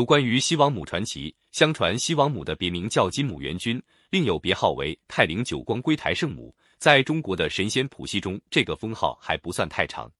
[0.00, 6.56] 有关于西王母传奇，相传西王母的别名叫金母元君，另有别号为太灵九光归台圣母。
[6.78, 10.08] 在中国的神仙谱系中，这个封号还不算太长。《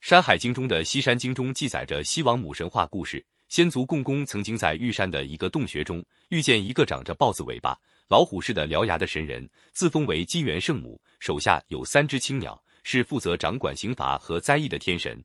[0.00, 3.22] 山海经》中的《西山经》中记载着西王母神话故事。
[3.50, 15.22] 先祖共工曾经在玉山的一个洞穴中遇见一个长着豹子尾巴、老虎似的獠牙的神人，自封为金元圣母，手下有三只青鸟，是负责掌管刑罚和灾异的天神。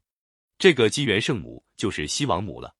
[0.58, 2.76] 这个金元圣母就是西王母了。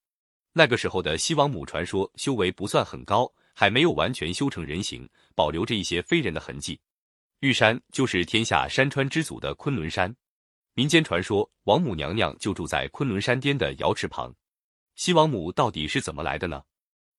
[0.56, 6.80] 那个时候的西王母传说修为不算很高，还没有完全修成人形，保留着一些非人的痕迹。
[7.40, 10.16] 玉山就是天下山川之祖的昆仑山，
[10.76, 14.34] 民间传说王母娘娘就住在昆仑山巅的瑶池旁。
[14.96, 16.62] 西王母到底是怎么来的呢？《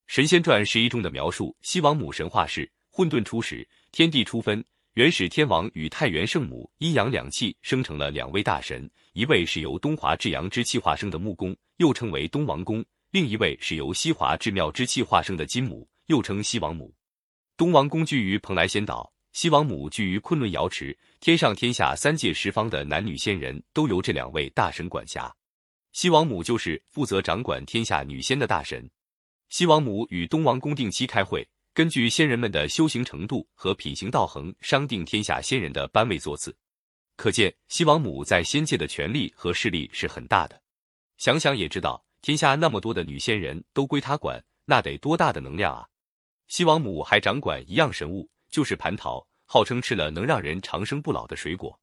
[0.06, 12.80] 神仙传十一》中的描述，西王母神话是混沌初始，天地初分，元始天王与太元圣母阴阳两气生成了两位大神，一位是由东华至阳之气化生的木公，又称为东王公；
[13.14, 16.92] 另一位是由西华至妙之气化生的金母，又称西王母。
[17.56, 19.08] 东王公居于蓬莱仙岛。
[19.32, 25.32] 西王母居于昆仑瑶池，天上天下三界十方的男女仙人都由这两位大神管辖。
[25.92, 28.90] 西王母就是负责掌管天下女仙的大神。
[29.48, 36.52] 西王母与东王公定期开会，根据仙人们的修行程度和品行道行，商定天下仙人的班位座次。
[37.14, 40.60] 可见西王母在仙界的权力和势力是很大的。
[41.16, 45.86] 想想也知道，天下那么多的女仙人都归她管，那得多大的能量啊！
[46.48, 48.26] 西王母还掌管一样神物。
[48.50, 51.78] 就是蟠桃，号称吃了能让人长生不老的水果。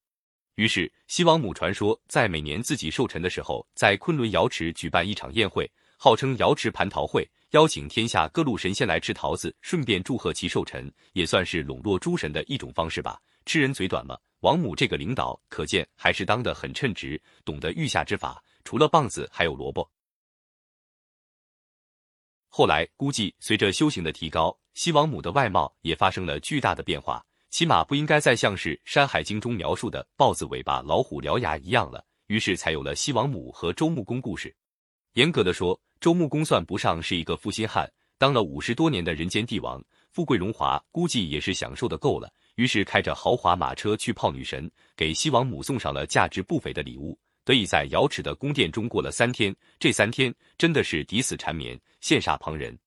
[0.56, 13.22] 于是西王母传说在每年自己寿辰的时候，在昆仑瑶池举办一场宴会，号称瑶池蟠桃会，邀请天下各路神仙来吃桃子，顺便祝贺其寿辰，也算是笼络诸神的一种方式吧。
[13.46, 14.18] 吃人嘴短吗？
[14.40, 18.44] 王母这个领导，可见还是当得很称职，懂得御下之法。
[18.64, 19.88] 除了棒子，还有萝卜。
[22.54, 24.56] 后来估计随着修行的提高。
[24.74, 32.06] 西王母的外貌也发生了巨大的变化，起码不应该再像是《山海经》中描述的豹子尾巴、老虎獠牙一样了。
[32.28, 34.54] 于是才有了西王母和周穆公故事。
[35.14, 39.82] 严格的说，周穆公算不上是一个负心汉，当了五十多年的人间帝王，
[40.12, 42.30] 富贵荣华估计也是享受的够了。
[42.56, 49.56] 于是开着豪华马车去泡女神，给西王母送上了价值不菲的礼物，得以在瑶池的宫殿中过了三天。
[49.80, 52.78] 这三天真的是抵死缠绵，羡煞旁人。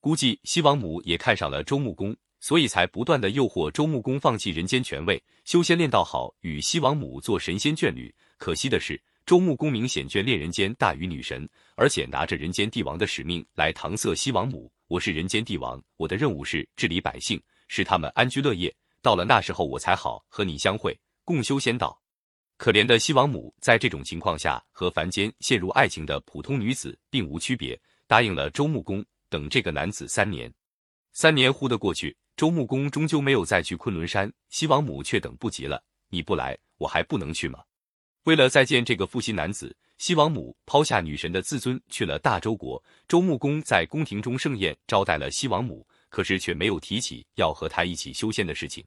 [0.00, 8.14] 估计西王母也看上了周穆公，所以才不断的诱惑周穆公放弃人间权位，修仙练道好，与西王母做神仙眷侣。
[8.36, 14.70] 可惜的是，周穆公明显眷恋人间大于女神，而且拿着人间帝王的使命来搪塞西王母。
[14.86, 18.74] 我是人间帝王，我的任务是治理百姓，使他们安居乐业。
[19.00, 21.98] 到了那时候，我才好和你相会，共修仙道。
[22.56, 29.04] 可怜的西王母在这种情况下，和凡间陷入爱情的普通女子并无区别，答应了周穆公。
[29.28, 30.52] 等这个男子三年，
[31.12, 35.82] 三年忽的过去，周穆公终究没有再去昆仑山，西王母却等不及了。
[36.08, 37.58] 你不来，我还不能去吗？
[38.22, 42.80] 为了再见这个负心男子，西王母抛下女神的自尊，去了大周国。
[43.08, 48.84] 周穆公在宫廷中盛宴招待了西王母，可是却没有提起要和他一起修仙的事情。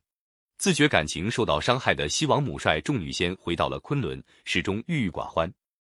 [0.57, 5.51] 自觉感情受到伤害的西王母率众女仙回到了昆仑，始终郁郁寡欢。